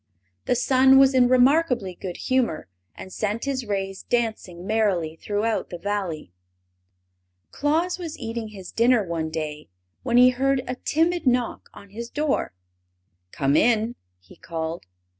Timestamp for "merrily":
4.65-5.15